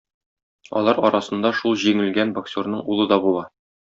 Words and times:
Алар 0.79 1.01
арасында 1.09 1.51
шул 1.59 1.77
җиңелгән 1.85 2.33
боксерның 2.39 2.83
улы 2.95 3.09
да 3.15 3.23
була. 3.29 3.45